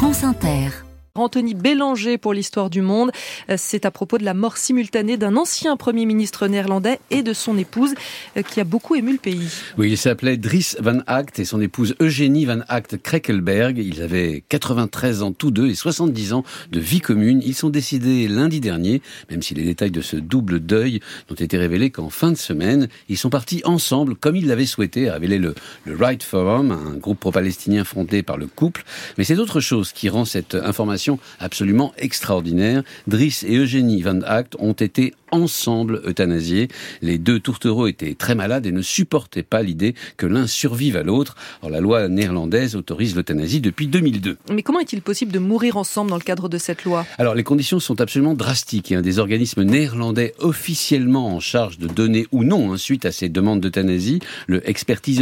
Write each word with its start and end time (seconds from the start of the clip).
France 0.00 0.24
Inter. 0.24 0.89
Anthony 1.14 1.54
Bélanger 1.54 2.18
pour 2.18 2.32
l'histoire 2.32 2.70
du 2.70 2.82
monde. 2.82 3.10
Euh, 3.48 3.56
c'est 3.58 3.84
à 3.84 3.90
propos 3.90 4.18
de 4.18 4.24
la 4.24 4.34
mort 4.34 4.56
simultanée 4.56 5.16
d'un 5.16 5.36
ancien 5.36 5.76
Premier 5.76 6.06
ministre 6.06 6.46
néerlandais 6.46 7.00
et 7.10 7.22
de 7.22 7.32
son 7.32 7.58
épouse 7.58 7.94
euh, 8.36 8.42
qui 8.42 8.60
a 8.60 8.64
beaucoup 8.64 8.94
ému 8.94 9.12
le 9.12 9.18
pays. 9.18 9.48
Oui, 9.76 9.90
il 9.90 9.98
s'appelait 9.98 10.36
Dries 10.36 10.74
Van 10.78 11.00
Act 11.06 11.38
et 11.38 11.44
son 11.44 11.60
épouse 11.60 11.94
Eugénie 12.00 12.44
Van 12.44 12.60
Act 12.68 12.98
Krekelberg. 13.02 13.78
Ils 13.78 14.02
avaient 14.02 14.44
93 14.48 15.22
ans 15.22 15.32
tous 15.32 15.50
deux 15.50 15.68
et 15.68 15.74
70 15.74 16.32
ans 16.32 16.44
de 16.70 16.78
vie 16.78 17.00
commune. 17.00 17.42
Ils 17.44 17.54
sont 17.54 17.70
décidés 17.70 18.28
lundi 18.28 18.60
dernier, 18.60 19.02
même 19.30 19.42
si 19.42 19.54
les 19.54 19.64
détails 19.64 19.90
de 19.90 20.02
ce 20.02 20.16
double 20.16 20.60
deuil 20.60 21.00
n'ont 21.28 21.36
été 21.36 21.58
révélés 21.58 21.90
qu'en 21.90 22.10
fin 22.10 22.30
de 22.30 22.36
semaine. 22.36 22.88
Ils 23.08 23.18
sont 23.18 23.30
partis 23.30 23.62
ensemble, 23.64 24.14
comme 24.14 24.36
ils 24.36 24.46
l'avaient 24.46 24.66
souhaité, 24.66 25.08
a 25.08 25.14
révélé 25.14 25.38
le, 25.38 25.54
le 25.84 25.96
Right 25.96 26.22
Forum, 26.22 26.70
un 26.70 26.96
groupe 26.96 27.18
pro-palestinien 27.18 27.84
fondé 27.84 28.22
par 28.22 28.36
le 28.36 28.46
couple. 28.46 28.84
Mais 29.18 29.24
c'est 29.24 29.38
autre 29.38 29.60
chose 29.60 29.92
qui 29.92 30.08
rend 30.08 30.24
cette 30.24 30.54
information 30.54 30.99
absolument 31.38 31.92
extraordinaire. 31.96 32.82
Driss 33.06 33.42
et 33.42 33.56
Eugénie 33.56 34.02
Van 34.02 34.20
Act 34.22 34.56
ont 34.58 34.72
été 34.72 35.14
ensemble 35.30 36.02
euthanasiés. 36.04 36.68
Les 37.02 37.18
deux 37.18 37.40
tourtereaux 37.40 37.86
étaient 37.86 38.14
très 38.14 38.34
malades 38.34 38.66
et 38.66 38.72
ne 38.72 38.82
supportaient 38.82 39.42
pas 39.42 39.62
l'idée 39.62 39.94
que 40.16 40.26
l'un 40.26 40.46
survive 40.46 40.96
à 40.96 41.02
l'autre. 41.02 41.36
La 41.68 41.80
loi 41.80 42.08
néerlandaise 42.08 42.74
autorise 42.74 43.14
l'euthanasie 43.14 43.60
depuis 43.60 43.86
2002. 43.86 44.38
Mais 44.52 44.62
comment 44.62 44.80
est-il 44.80 45.02
possible 45.02 45.30
de 45.30 45.38
mourir 45.38 45.76
ensemble 45.76 46.10
dans 46.10 46.16
le 46.16 46.22
cadre 46.22 46.48
de 46.48 46.58
cette 46.58 46.84
loi? 46.84 47.06
Alors 47.18 47.34
les 47.34 47.44
conditions 47.44 47.78
sont 47.78 48.00
absolument 48.00 48.34
drastiques. 48.34 48.90
a 48.92 49.02
Des 49.02 49.18
organismes 49.20 49.62
néerlandais 49.62 50.34
officiellement 50.40 51.34
en 51.34 51.40
charge 51.40 51.78
de 51.78 51.86
donner 51.86 52.26
ou 52.32 52.42
non, 52.42 52.72
hein, 52.72 52.76
suite 52.76 53.06
à 53.06 53.12
ces 53.12 53.28
demandes 53.28 53.60
d'euthanasie, 53.60 54.18
le 54.48 54.62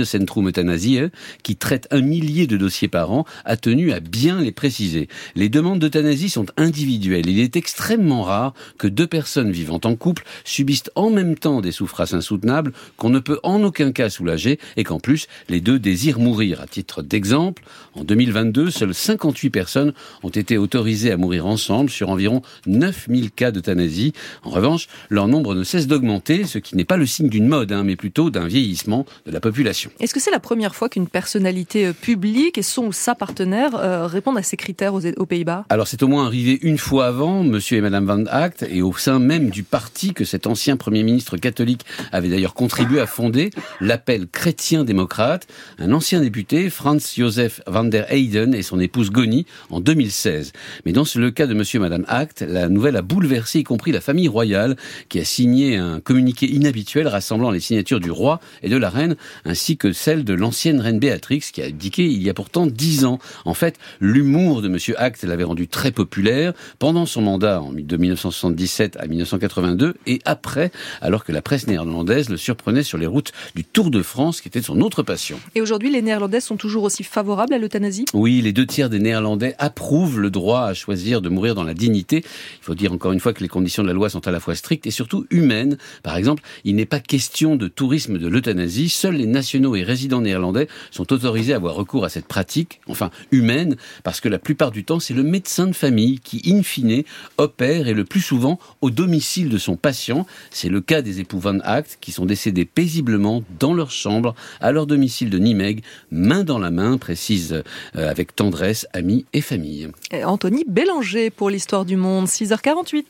Centrum 0.05 0.49
Euthanasie, 0.49 1.01
qui 1.43 1.57
traite 1.57 1.87
un 1.91 2.01
millier 2.01 2.47
de 2.47 2.57
dossiers 2.57 2.89
par 2.89 3.13
an, 3.13 3.27
a 3.45 3.57
tenu 3.57 3.93
à 3.93 4.01
bien 4.01 4.41
les 4.41 4.53
préciser. 4.53 5.09
Les 5.35 5.49
demandes 5.49 5.68
demandes 5.69 5.81
d'euthanasie 5.81 6.31
sont 6.31 6.47
individuelles. 6.57 7.29
Il 7.29 7.41
est 7.41 7.55
extrêmement 7.55 8.23
rare 8.23 8.55
que 8.79 8.87
deux 8.87 9.07
personnes 9.07 9.51
vivant 9.51 9.81
en 9.85 9.97
couple 9.97 10.25
subissent 10.45 10.91
en 10.95 11.11
même 11.11 11.37
temps 11.37 11.61
des 11.61 11.73
souffrances 11.73 12.15
insoutenables 12.15 12.73
qu'on 12.97 13.11
ne 13.11 13.19
peut 13.19 13.39
en 13.43 13.63
aucun 13.63 13.93
cas 13.93 14.09
soulager 14.09 14.59
et 14.79 14.85
qu'en 14.85 14.99
plus 14.99 15.27
les 15.51 15.61
deux 15.61 15.79
désirent 15.79 16.21
mourir. 16.21 16.63
À 16.63 16.67
titre 16.67 17.03
d'exemple, 17.03 17.63
en 17.95 18.03
2022, 18.03 18.71
seules 18.71 18.95
58 18.95 19.51
personnes 19.51 19.93
ont 20.23 20.31
été 20.31 20.57
autorisées 20.57 21.13
à 21.13 21.19
mourir 21.19 21.45
ensemble 21.45 21.91
sur 21.91 22.09
environ 22.09 22.41
9000 22.67 23.31
cas 23.31 23.51
d'euthanasie. 23.51 24.15
En 24.45 24.51
revanche, 24.51 24.89
leur 25.11 25.29
nombre 25.29 25.55
ne 25.55 25.65
cesse 25.65 25.87
d'augmenter, 25.87 26.45
ce 26.45 26.59
qui 26.59 26.77
n'est 26.77 26.87
pas 26.87 26.97
le 26.97 27.05
signe 27.05 27.29
d'une 27.29 27.47
mode, 27.47 27.73
hein, 27.73 27.85
mais 27.85 27.97
plutôt 27.97 28.31
d'un 28.31 28.47
vieillissement 28.47 29.05
de 29.27 29.33
la 29.33 29.41
population. 29.41 29.91
Est-ce 30.01 30.15
que 30.15 30.21
c'est 30.21 30.31
la 30.31 30.41
première 30.41 30.75
fois 30.75 30.89
qu'une 30.89 31.09
personnalité 31.09 31.89
euh, 31.89 31.93
publique 31.93 32.57
et 32.57 32.63
son 32.63 32.87
ou 32.87 32.93
sa 32.93 33.15
partenaire 33.15 33.75
euh, 33.75 34.07
répondent 34.07 34.39
à 34.39 34.43
ces 34.43 34.57
critères 34.57 34.95
aux 34.95 35.27
Pays-Bas? 35.27 35.58
Alors 35.69 35.89
c'est 35.89 36.03
au 36.03 36.09
moins 36.09 36.27
arrivé 36.27 36.59
une 36.63 36.79
fois 36.79 37.07
avant, 37.07 37.45
monsieur 37.45 37.79
et 37.79 37.81
madame 37.81 38.07
Van 38.07 38.25
Act, 38.27 38.67
et 38.69 38.83
au 38.83 38.93
sein 38.95 39.19
même 39.19 39.51
du 39.51 39.63
parti 39.63 40.13
que 40.13 40.25
cet 40.25 40.47
ancien 40.47 40.77
premier 40.77 41.03
ministre 41.03 41.37
catholique 41.37 41.85
avait 42.13 42.29
d'ailleurs 42.29 42.55
contribué 42.55 43.01
à 43.01 43.07
fonder, 43.07 43.51
l'appel 43.81 44.27
chrétien-démocrate, 44.27 45.47
un 45.79 45.93
ancien 45.93 46.21
député, 46.21 46.71
Franz 46.71 47.15
Josef 47.17 47.61
van 47.67 47.85
der 47.85 48.13
Heyden 48.13 48.55
et 48.55 48.63
son 48.63 48.81
épouse 48.81 49.11
Goni, 49.11 49.47
en 49.71 49.81
2016. 49.81 50.53
Mais 50.85 50.93
dans 50.93 51.05
le 51.15 51.31
cas 51.31 51.47
de 51.47 51.55
monsieur 51.55 51.79
et 51.79 51.81
madame 51.81 52.05
Act, 52.09 52.43
la 52.47 52.69
nouvelle 52.69 52.97
a 52.97 53.03
bouleversé 53.03 53.61
y 53.61 53.65
compris 53.65 53.93
la 53.93 54.01
famille 54.01 54.29
royale, 54.29 54.77
qui 55.09 55.19
a 55.19 55.25
signé 55.25 55.77
un 55.77 56.01
communiqué 56.01 56.47
inhabituel 56.47 57.09
rassemblant 57.09 57.51
les 57.51 57.61
signatures 57.61 58.01
du 58.01 58.11
roi 58.11 58.41
et 58.63 58.69
de 58.69 58.77
la 58.77 58.91
reine, 58.91 59.17
ainsi 59.45 59.77
que 59.77 59.93
celle 59.93 60.25
de 60.25 60.35
l'ancienne 60.35 60.81
reine 60.81 60.99
Béatrix, 60.99 61.41
qui 61.53 61.63
a 61.63 61.67
abdiqué 61.67 62.05
il 62.05 62.23
y 62.23 62.31
a 62.31 62.35
pourtant 62.35 62.67
dix 62.67 63.05
ans. 63.05 63.19
En 63.45 63.55
fait, 63.55 63.79
l'humour 64.01 64.63
de 64.63 64.69
monsieur 64.69 65.01
Act 65.01 65.23
l'avait 65.25 65.45
rendu 65.49 65.69
très 65.69 65.91
populaire 65.91 66.53
pendant 66.79 67.07
son 67.07 67.23
mandat 67.23 67.63
de 67.75 67.97
1977 67.97 68.97
à 68.99 69.07
1982 69.07 69.95
et 70.07 70.21
après, 70.25 70.71
alors 71.01 71.25
que 71.25 71.33
la 71.33 71.43
presse 71.43 71.67
néerlandaise 71.67 72.29
le 72.29 72.37
surprenait 72.37 72.83
sur 72.83 72.99
les 72.99 73.07
routes 73.07 73.33
du 73.55 73.65
Tour 73.65 73.91
de 73.91 74.03
France, 74.03 74.41
qui 74.41 74.49
était 74.49 74.63
son 74.63 74.81
autre 74.81 75.03
passion. 75.03 75.39
Et 75.55 75.61
aujourd'hui, 75.61 75.91
les 75.91 76.03
Néerlandais 76.03 76.41
sont 76.41 76.57
toujours 76.57 76.85
aussi 76.85 77.03
favorables 77.03 77.55
à 77.55 77.59
l'euthanasie? 77.59 78.05
Oui, 78.15 78.41
les 78.41 78.53
deux 78.53 78.67
tiers 78.67 78.91
des 78.91 78.99
Néerlandais 78.99 79.55
approuvent 79.59 80.21
le 80.21 80.31
droit 80.31 80.63
à 80.63 80.75
choisir 80.75 81.21
de 81.21 81.29
mourir 81.29 81.55
dans 81.55 81.65
la 81.65 81.75
dignité. 81.75 82.19
Il 82.25 82.65
faut 82.65 82.75
dire 82.75 82.93
encore 82.93 83.13
une 83.13 83.21
fois 83.21 83.33
que 83.33 83.43
les 83.43 83.49
conditions 83.49 83.83
de 83.83 83.89
la 83.89 83.95
loi 83.95 84.11
sont 84.11 84.27
à 84.27 84.31
la 84.31 84.41
fois 84.41 84.55
strictes 84.55 84.87
et 84.87 84.91
surtout 84.91 85.27
humaines. 85.31 85.79
Par 86.03 86.17
exemple, 86.17 86.43
il 86.65 86.77
n'est 86.77 86.87
pas 86.87 87.01
question 87.01 87.57
de 87.57 87.69
tourisme 87.69 88.19
de 88.19 88.29
l'euthanasie. 88.29 88.89
Seuls 88.89 89.17
les 89.17 89.27
nationaux 89.27 89.77
et 89.77 89.83
résidents 89.83 90.21
néerlandais 90.21 90.69
sont 90.91 91.13
autorisés 91.13 91.53
à 91.53 91.57
avoir 91.57 91.75
recours 91.75 92.05
à 92.05 92.09
cette 92.09 92.27
pratique, 92.27 92.81
enfin 92.89 93.11
humaine, 93.31 93.77
parce 94.05 94.21
que 94.21 94.29
la 94.29 94.39
plupart 94.39 94.71
du 94.71 94.85
temps, 94.85 95.01
c'est 95.01 95.15
le 95.15 95.23
médecin 95.23 95.38
de 95.41 95.73
famille 95.73 96.21
qui, 96.21 96.43
in 96.47 96.63
fine, 96.63 97.03
opère 97.37 97.89
et 97.89 97.95
le 97.95 98.05
plus 98.05 98.21
souvent 98.21 98.59
au 98.81 98.91
domicile 98.91 99.49
de 99.49 99.59
son 99.59 99.77
patient. 99.77 100.27
C'est 100.51 100.69
le 100.69 100.81
cas 100.81 101.03
des 101.03 101.21
époux 101.21 101.39
Van 101.39 101.59
Act 101.61 101.99
qui 102.01 102.13
sont 102.13 102.27
décédés 102.27 102.65
paisiblement 102.65 103.43
dans 103.59 103.75
leur 103.75 103.91
chambre 103.91 104.35
à 104.61 104.73
leur 104.73 104.87
domicile 104.87 105.31
de 105.31 105.39
Nimeg, 105.39 105.83
main 106.11 106.45
dans 106.45 106.59
la 106.59 106.71
main, 106.71 106.99
précise 106.99 107.63
euh, 107.97 108.11
avec 108.11 108.35
tendresse 108.35 108.87
amis 108.93 109.27
et 109.33 109.41
famille. 109.41 109.89
Anthony 110.25 110.65
Bélanger 110.67 111.31
pour 111.31 111.51
l'histoire 111.51 111.85
du 111.85 111.97
monde, 111.97 112.27
6h48. 112.27 113.05